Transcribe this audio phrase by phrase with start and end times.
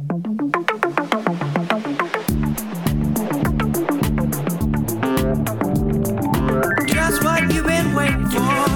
[0.00, 0.16] Just
[7.22, 8.68] what you've been waiting for.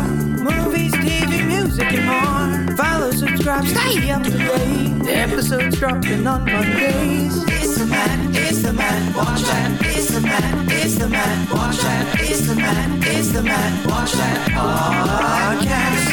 [0.44, 2.76] Movies, TV, music, and more.
[2.76, 5.08] Follow, subscribe, stay up to date.
[5.08, 6.46] Episodes dropping on.
[6.46, 9.78] It's the man, it's the man, watch that.
[9.80, 12.20] It's the man, it's the man, watch that.
[12.20, 16.03] It's the man, it's the man, watch that podcast.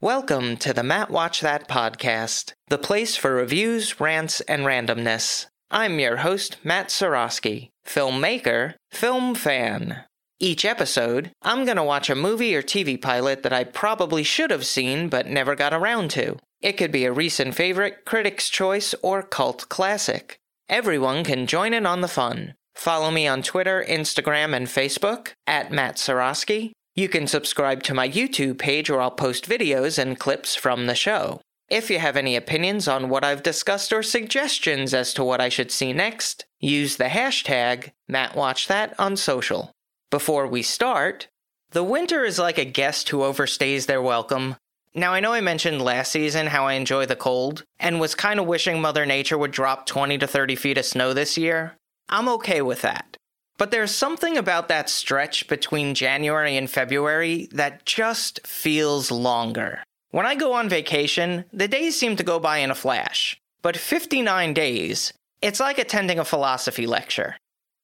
[0.00, 5.46] Welcome to the Matt Watch That podcast, the place for reviews, rants, and randomness.
[5.72, 10.04] I'm your host, Matt Sorosky, filmmaker, film fan.
[10.38, 14.52] Each episode, I'm going to watch a movie or TV pilot that I probably should
[14.52, 16.36] have seen but never got around to.
[16.60, 20.38] It could be a recent favorite, critic's choice, or cult classic.
[20.68, 22.54] Everyone can join in on the fun.
[22.76, 26.70] Follow me on Twitter, Instagram, and Facebook at Matt Sorosky.
[26.98, 30.96] You can subscribe to my YouTube page where I'll post videos and clips from the
[30.96, 31.40] show.
[31.70, 35.48] If you have any opinions on what I've discussed or suggestions as to what I
[35.48, 39.70] should see next, use the hashtag MattWatchThat on social.
[40.10, 41.28] Before we start,
[41.70, 44.56] the winter is like a guest who overstays their welcome.
[44.92, 48.40] Now, I know I mentioned last season how I enjoy the cold, and was kind
[48.40, 51.76] of wishing Mother Nature would drop 20 to 30 feet of snow this year.
[52.08, 53.17] I'm okay with that.
[53.58, 59.82] But there's something about that stretch between January and February that just feels longer.
[60.10, 63.36] When I go on vacation, the days seem to go by in a flash.
[63.60, 67.36] But 59 days, it's like attending a philosophy lecture.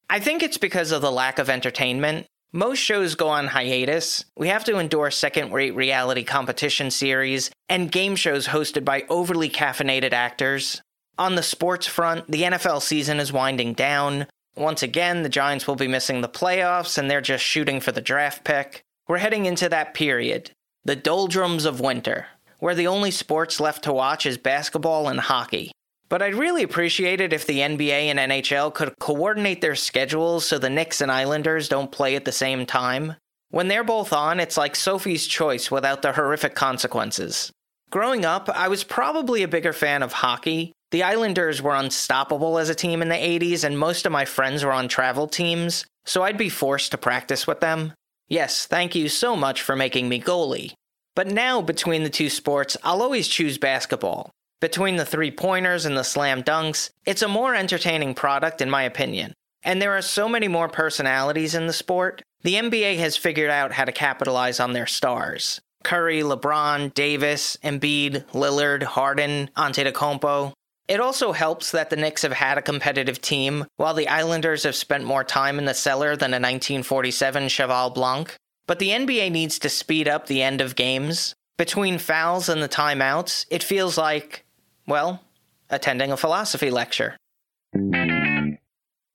[0.09, 2.27] I think it's because of the lack of entertainment.
[2.53, 4.25] Most shows go on hiatus.
[4.37, 9.51] We have to endure second rate reality competition series and game shows hosted by overly
[9.51, 10.81] caffeinated actors.
[11.19, 14.27] On the sports front, the NFL season is winding down.
[14.57, 18.01] Once again, the Giants will be missing the playoffs and they're just shooting for the
[18.01, 18.83] draft pick.
[19.09, 20.51] We're heading into that period,
[20.85, 22.27] the doldrums of winter,
[22.61, 25.73] where the only sports left to watch is basketball and hockey.
[26.09, 30.59] But I'd really appreciate it if the NBA and NHL could coordinate their schedules so
[30.59, 33.17] the Knicks and Islanders don't play at the same time.
[33.51, 37.51] When they're both on, it's like Sophie's Choice without the horrific consequences.
[37.91, 40.73] Growing up, I was probably a bigger fan of hockey.
[40.95, 44.63] The Islanders were unstoppable as a team in the 80s, and most of my friends
[44.63, 47.95] were on travel teams, so I'd be forced to practice with them.
[48.29, 50.75] Yes, thank you so much for making me goalie.
[51.17, 54.31] But now, between the two sports, I'll always choose basketball.
[54.61, 58.85] Between the three pointers and the slam dunks, it's a more entertaining product, in my
[58.85, 59.33] opinion.
[59.65, 62.23] And there are so many more personalities in the sport.
[62.43, 65.61] The NBA has figured out how to capitalize on their stars.
[65.83, 70.53] Curry, LeBron, Davis, Embiid, Lillard, Harden, Antetokounmpo.
[70.87, 74.77] It also helps that the Knicks have had a competitive team, while the Islanders have
[74.77, 78.37] spent more time in the cellar than a 1947 Cheval Blanc.
[78.67, 81.35] But the NBA needs to speed up the end of games.
[81.57, 84.45] Between fouls and the timeouts, it feels like,
[84.87, 85.23] well,
[85.71, 87.17] attending a philosophy lecture.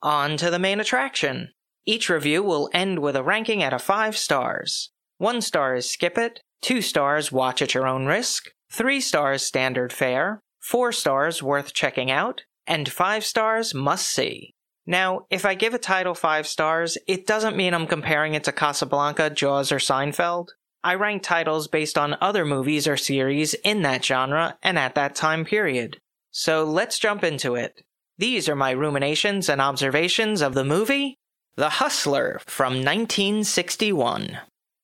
[0.02, 1.52] On to the main attraction.
[1.86, 4.90] Each review will end with a ranking out of 5 stars.
[5.18, 9.92] 1 star is skip it, 2 stars watch at your own risk, 3 stars standard
[9.92, 14.54] fare, 4 stars worth checking out, and 5 stars must see.
[14.86, 18.52] Now, if I give a title 5 stars, it doesn't mean I'm comparing it to
[18.52, 20.48] Casablanca, Jaws, or Seinfeld.
[20.84, 25.14] I rank titles based on other movies or series in that genre and at that
[25.14, 26.00] time period.
[26.32, 27.84] So let's jump into it.
[28.18, 31.18] These are my ruminations and observations of the movie
[31.56, 34.40] The Hustler from 1961.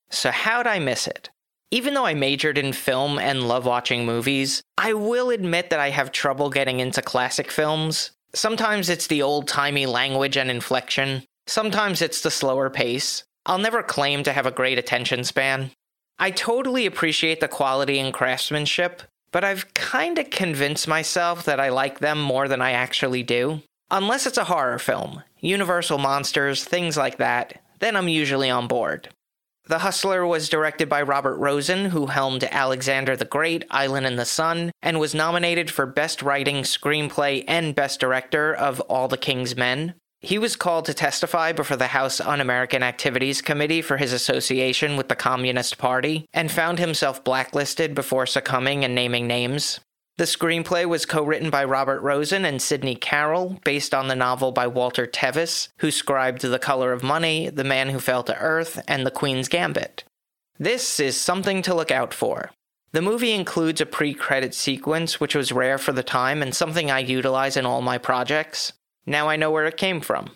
[0.09, 1.29] So, how'd I miss it?
[1.71, 5.89] Even though I majored in film and love watching movies, I will admit that I
[5.89, 8.11] have trouble getting into classic films.
[8.33, 13.23] Sometimes it's the old timey language and inflection, sometimes it's the slower pace.
[13.45, 15.71] I'll never claim to have a great attention span.
[16.17, 21.99] I totally appreciate the quality and craftsmanship, but I've kinda convinced myself that I like
[21.99, 23.61] them more than I actually do.
[23.91, 29.09] Unless it's a horror film, Universal Monsters, things like that, then I'm usually on board.
[29.67, 34.23] The Hustler was directed by Robert Rossen, who helmed Alexander the Great, Island in the
[34.23, 39.55] Sun, and was nominated for Best Writing, Screenplay, and Best Director of All the King's
[39.55, 39.95] Men.
[40.21, 44.97] He was called to testify before the House Un American Activities Committee for his association
[44.97, 49.79] with the Communist Party, and found himself blacklisted before succumbing and naming names.
[50.17, 54.53] The screenplay was co written by Robert Rossen and Sidney Carroll, based on the novel
[54.53, 58.81] by Walter Tevis, who scribed The Color of Money, The Man Who Fell to Earth,
[58.87, 60.05] and The Queen's Gambit.
[60.57, 62.51] This is something to look out for.
[62.93, 66.89] The movie includes a pre credit sequence, which was rare for the time and something
[66.89, 68.71] I utilize in all my projects.
[69.05, 70.29] Now I know where it came from.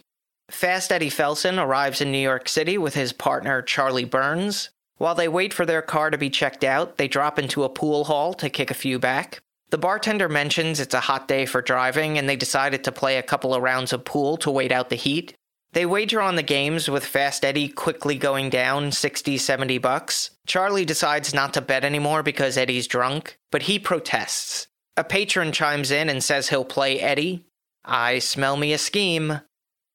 [0.51, 4.71] Fast Eddie Felson arrives in New York City with his partner Charlie Burns.
[4.97, 8.03] While they wait for their car to be checked out, they drop into a pool
[8.03, 9.39] hall to kick a few back.
[9.69, 13.23] The bartender mentions it's a hot day for driving, and they decided to play a
[13.23, 15.35] couple of rounds of pool to wait out the heat.
[15.73, 20.31] They wager on the games with Fast Eddie quickly going down 60, 70 bucks.
[20.47, 24.67] Charlie decides not to bet anymore because Eddie's drunk, but he protests.
[24.97, 27.45] A patron chimes in and says he'll play Eddie.
[27.85, 29.41] I smell me a scheme.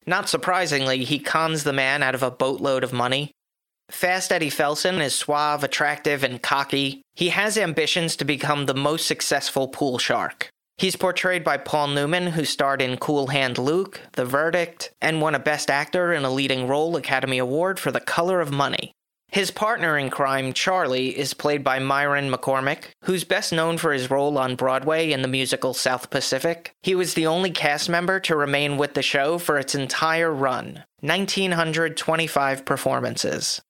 [0.06, 3.32] Not surprisingly, he cons the man out of a boatload of money.
[3.90, 7.02] Fast Eddie Felson is suave, attractive, and cocky.
[7.14, 10.48] He has ambitions to become the most successful pool shark.
[10.76, 15.34] He's portrayed by Paul Newman, who starred in Cool Hand Luke, The Verdict, and won
[15.34, 18.92] a Best Actor in a Leading Role Academy Award for The Color of Money.
[19.28, 24.10] His partner in crime, Charlie, is played by Myron McCormick, who's best known for his
[24.10, 26.72] role on Broadway in the musical South Pacific.
[26.82, 30.84] He was the only cast member to remain with the show for its entire run
[31.00, 33.60] 1,925 performances.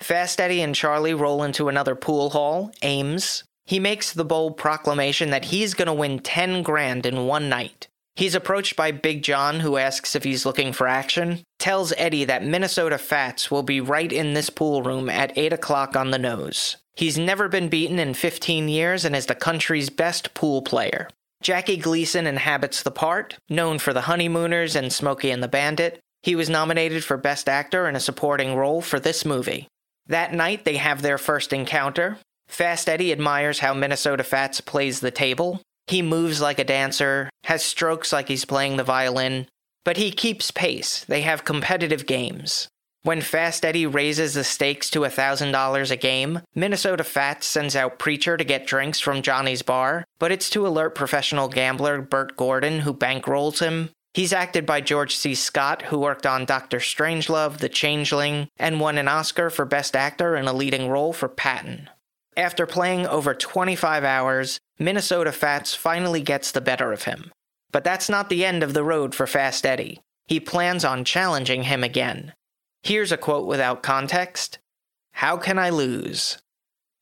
[0.00, 3.44] Fast Eddie and Charlie roll into another pool hall, Ames.
[3.66, 7.86] He makes the bold proclamation that he's going to win 10 grand in one night.
[8.16, 12.44] He's approached by Big John, who asks if he's looking for action, tells Eddie that
[12.44, 16.76] Minnesota Fats will be right in this pool room at 8 o'clock on the nose.
[16.96, 21.08] He's never been beaten in 15 years and is the country's best pool player.
[21.42, 26.00] Jackie Gleason inhabits the part, known for The Honeymooners and Smokey and the Bandit.
[26.22, 29.68] He was nominated for Best Actor in a Supporting Role for this movie.
[30.06, 32.18] That night, they have their first encounter.
[32.48, 35.60] Fast Eddie admires how Minnesota Fats plays the table.
[35.86, 39.46] He moves like a dancer, has strokes like he's playing the violin,
[39.84, 41.04] but he keeps pace.
[41.04, 42.68] They have competitive games.
[43.02, 48.36] When Fast Eddie raises the stakes to $1,000 a game, Minnesota Fats sends out Preacher
[48.36, 52.92] to get drinks from Johnny's bar, but it's to alert professional gambler Bert Gordon, who
[52.92, 53.88] bankrolls him.
[54.12, 55.34] He's acted by George C.
[55.34, 60.34] Scott, who worked on Doctor Strangelove, The Changeling, and won an Oscar for Best Actor
[60.36, 61.88] in a leading role for Patton.
[62.36, 67.30] After playing over 25 hours, Minnesota Fats finally gets the better of him.
[67.70, 70.00] But that's not the end of the road for Fast Eddie.
[70.26, 72.34] He plans on challenging him again.
[72.82, 74.58] Here's a quote without context
[75.12, 76.38] How can I lose?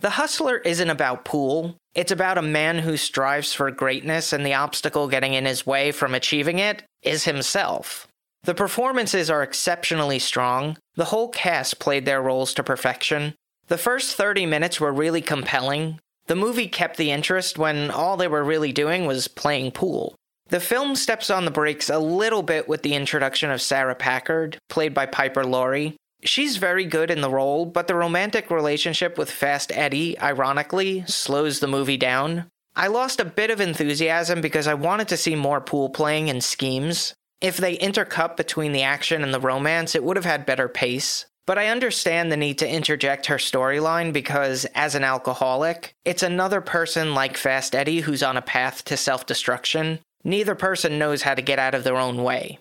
[0.01, 1.77] The Hustler isn't about pool.
[1.93, 5.91] It's about a man who strives for greatness, and the obstacle getting in his way
[5.91, 8.07] from achieving it is himself.
[8.45, 10.77] The performances are exceptionally strong.
[10.95, 13.35] The whole cast played their roles to perfection.
[13.67, 15.99] The first 30 minutes were really compelling.
[16.27, 20.15] The movie kept the interest when all they were really doing was playing pool.
[20.49, 24.59] The film steps on the brakes a little bit with the introduction of Sarah Packard,
[24.69, 29.31] played by Piper Laurie, She's very good in the role, but the romantic relationship with
[29.31, 32.47] Fast Eddie, ironically, slows the movie down.
[32.75, 36.43] I lost a bit of enthusiasm because I wanted to see more pool playing and
[36.43, 37.15] schemes.
[37.41, 41.27] If they intercut between the action and the romance, it would have had better pace.
[41.47, 46.61] But I understand the need to interject her storyline because, as an alcoholic, it's another
[46.61, 50.01] person like Fast Eddie who's on a path to self destruction.
[50.25, 52.59] Neither person knows how to get out of their own way.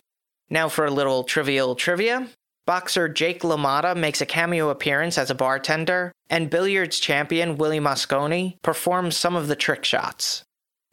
[0.49, 2.27] Now for a little trivial trivia.
[2.67, 8.57] Boxer Jake LaMotta makes a cameo appearance as a bartender, and billiards champion Willie Mosconi
[8.61, 10.43] performs some of the trick shots.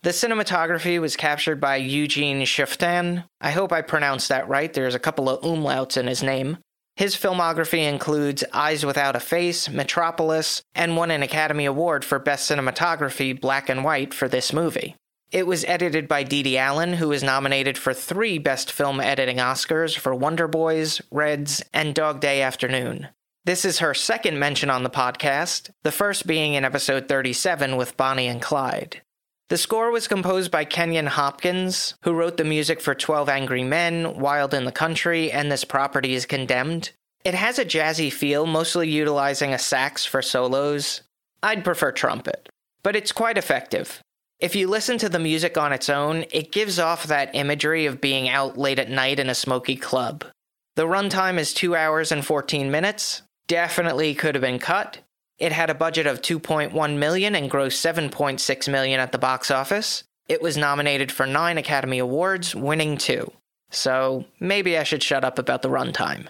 [0.03, 3.25] The cinematography was captured by Eugene Schüfftan.
[3.41, 6.59] I hope I pronounced that right, there's a couple of umlauts in his name.
[6.95, 12.49] His filmography includes Eyes Without a Face, Metropolis, and won an Academy Award for Best
[12.49, 14.95] Cinematography Black and White for this movie.
[15.35, 19.99] It was edited by Dede Allen, who was nominated for three Best Film Editing Oscars
[19.99, 23.09] for Wonder Boys, Reds, and Dog Day Afternoon.
[23.45, 27.97] This is her second mention on the podcast, the first being in episode 37 with
[27.97, 29.03] Bonnie and Clyde.
[29.49, 34.17] The score was composed by Kenyon Hopkins, who wrote the music for 12 Angry Men,
[34.21, 36.93] Wild in the Country, and This Property is Condemned.
[37.25, 41.03] It has a jazzy feel, mostly utilizing a sax for solos.
[41.43, 42.51] I'd prefer trumpet,
[42.85, 44.01] but it's quite effective.
[44.45, 48.03] If you listen to the music on its own, it gives off that imagery of
[48.03, 50.23] being out late at night in a smoky club.
[50.77, 53.23] The runtime is 2 hours and 14 minutes.
[53.47, 54.99] Definitely could have been cut.
[55.39, 60.05] It had a budget of 2.1 million and grossed 7.6 million at the box office.
[60.29, 63.33] It was nominated for 9 Academy Awards, winning 2.
[63.71, 66.27] So, maybe I should shut up about the runtime.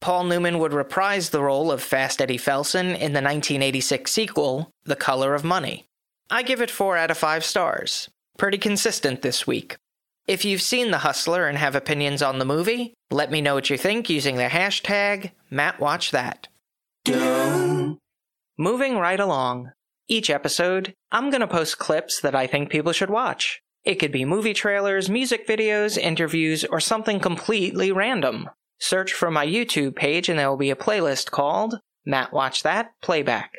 [0.00, 4.96] Paul Newman would reprise the role of Fast Eddie Felson in the 1986 sequel, The
[4.96, 5.84] Color of Money.
[6.30, 8.08] I give it 4 out of 5 stars.
[8.38, 9.76] Pretty consistent this week.
[10.28, 13.68] If you've seen The Hustler and have opinions on the movie, let me know what
[13.68, 16.46] you think using the hashtag MattWatchThat.
[18.56, 19.72] Moving right along.
[20.06, 23.60] Each episode, I'm going to post clips that I think people should watch.
[23.84, 28.50] It could be movie trailers, music videos, interviews, or something completely random.
[28.78, 32.92] Search for my YouTube page and there will be a playlist called Matt Watch That
[33.02, 33.52] Playback.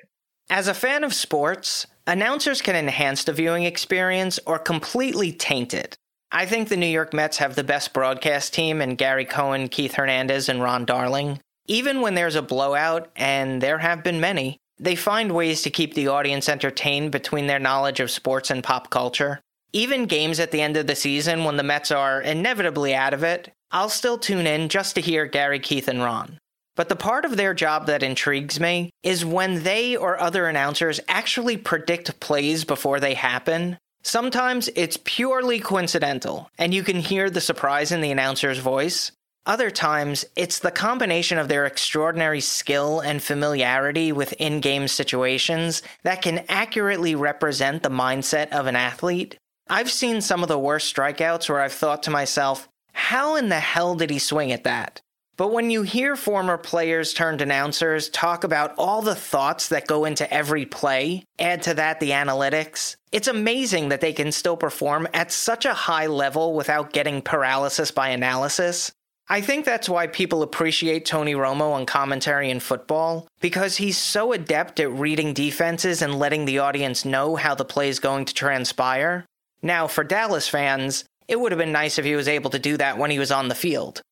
[0.49, 5.95] As a fan of sports, announcers can enhance the viewing experience or completely taint it.
[6.31, 9.95] I think the New York Mets have the best broadcast team in Gary Cohen, Keith
[9.95, 11.39] Hernandez, and Ron Darling.
[11.67, 15.93] Even when there's a blowout, and there have been many, they find ways to keep
[15.93, 19.39] the audience entertained between their knowledge of sports and pop culture.
[19.73, 23.23] Even games at the end of the season when the Mets are inevitably out of
[23.23, 26.39] it, I'll still tune in just to hear Gary, Keith, and Ron.
[26.75, 30.99] But the part of their job that intrigues me is when they or other announcers
[31.07, 33.77] actually predict plays before they happen.
[34.03, 39.11] Sometimes it's purely coincidental, and you can hear the surprise in the announcer's voice.
[39.45, 45.81] Other times, it's the combination of their extraordinary skill and familiarity with in game situations
[46.03, 49.37] that can accurately represent the mindset of an athlete.
[49.67, 53.59] I've seen some of the worst strikeouts where I've thought to myself, how in the
[53.59, 55.01] hell did he swing at that?
[55.41, 60.05] But when you hear former players turned announcers talk about all the thoughts that go
[60.05, 65.07] into every play, add to that the analytics, it's amazing that they can still perform
[65.15, 68.91] at such a high level without getting paralysis by analysis.
[69.29, 74.33] I think that's why people appreciate Tony Romo on commentary in football, because he's so
[74.33, 78.33] adept at reading defenses and letting the audience know how the play is going to
[78.35, 79.25] transpire.
[79.63, 82.77] Now, for Dallas fans, it would have been nice if he was able to do
[82.77, 84.03] that when he was on the field.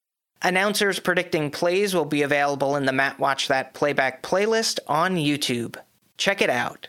[0.42, 5.76] Announcers predicting plays will be available in the Matt Watch That playback playlist on YouTube.
[6.18, 6.88] Check it out.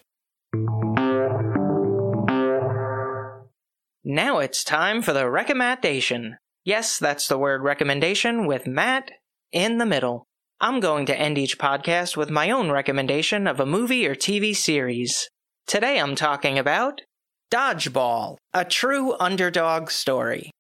[4.05, 6.39] Now it's time for the recommendation.
[6.65, 9.11] Yes, that's the word recommendation with Matt
[9.51, 10.27] in the middle.
[10.61, 14.55] I'm going to end each podcast with my own recommendation of a movie or TV
[14.55, 15.29] series.
[15.67, 17.01] Today I'm talking about
[17.53, 20.53] Dodgeball, a true underdog story.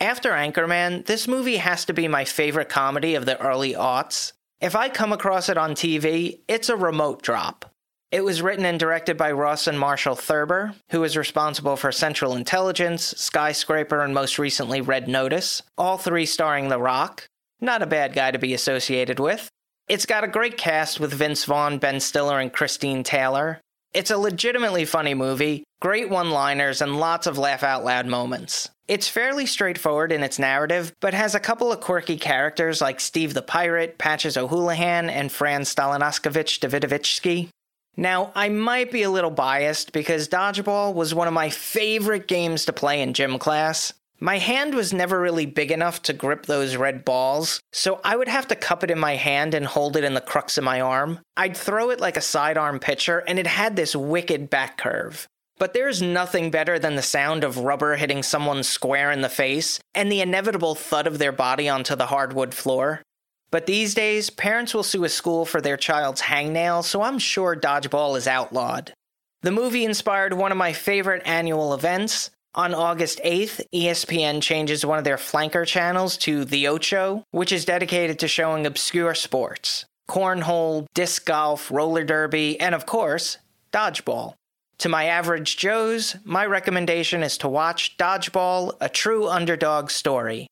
[0.00, 4.32] After Anchorman, this movie has to be my favorite comedy of the early aughts.
[4.60, 7.70] If I come across it on TV, it's a remote drop.
[8.12, 13.14] It was written and directed by Rawson Marshall Thurber, who is responsible for Central Intelligence,
[13.16, 17.26] Skyscraper, and most recently Red Notice, all three starring The Rock.
[17.60, 19.48] Not a bad guy to be associated with.
[19.88, 23.60] It's got a great cast with Vince Vaughn, Ben Stiller, and Christine Taylor.
[23.94, 28.68] It's a legitimately funny movie, great one liners, and lots of laugh out loud moments.
[28.88, 33.34] It's fairly straightforward in its narrative, but has a couple of quirky characters like Steve
[33.34, 37.48] the Pirate, Patches O'Houlihan, and Franz Stalinoskovich Davidovitsky.
[37.96, 42.66] Now, I might be a little biased because dodgeball was one of my favorite games
[42.66, 43.92] to play in gym class.
[44.20, 48.28] My hand was never really big enough to grip those red balls, so I would
[48.28, 50.80] have to cup it in my hand and hold it in the crux of my
[50.80, 51.20] arm.
[51.36, 55.26] I'd throw it like a sidearm pitcher, and it had this wicked back curve.
[55.58, 59.80] But there's nothing better than the sound of rubber hitting someone square in the face
[59.94, 63.02] and the inevitable thud of their body onto the hardwood floor.
[63.50, 67.56] But these days, parents will sue a school for their child's hangnail, so I'm sure
[67.56, 68.92] dodgeball is outlawed.
[69.42, 72.30] The movie inspired one of my favorite annual events.
[72.54, 77.64] On August 8th, ESPN changes one of their flanker channels to The Ocho, which is
[77.64, 83.38] dedicated to showing obscure sports cornhole, disc golf, roller derby, and of course,
[83.72, 84.34] dodgeball.
[84.80, 90.46] To my average Joes, my recommendation is to watch Dodgeball, a true underdog story.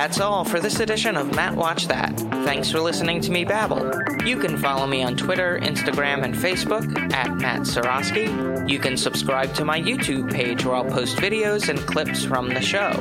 [0.00, 2.18] That's all for this edition of Matt Watch That.
[2.18, 3.92] Thanks for listening to me babble.
[4.24, 8.66] You can follow me on Twitter, Instagram, and Facebook at Matt Sorosky.
[8.66, 12.62] You can subscribe to my YouTube page where I'll post videos and clips from the
[12.62, 12.92] show.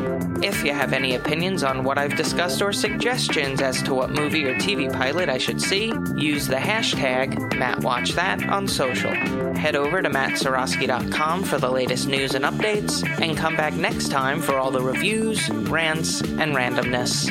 [0.44, 4.46] If you have any opinions on what I've discussed or suggestions as to what movie
[4.46, 9.13] or TV pilot I should see, use the hashtag MattWatchThat on social.
[9.56, 14.41] Head over to mattsorosky.com for the latest news and updates, and come back next time
[14.41, 16.56] for all the reviews, rants, and
[16.89, 17.29] randomness.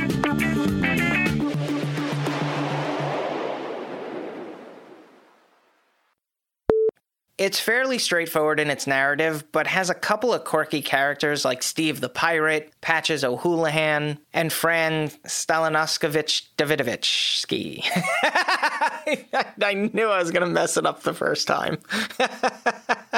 [7.38, 12.00] It's fairly straightforward in its narrative, but has a couple of quirky characters like Steve
[12.00, 17.84] the Pirate, Patches O'Houlihan, and Fran Stalinoskovich Davidovitsky.
[19.62, 21.78] I knew I was going to mess it up the first time.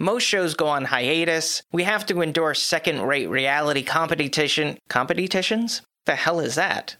[0.00, 1.60] Most shows go on hiatus.
[1.72, 4.78] We have to endure second rate reality competition.
[4.88, 5.82] Competitions?
[6.06, 6.96] The hell is that?